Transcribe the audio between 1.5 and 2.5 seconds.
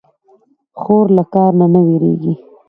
نه نه وېرېږي.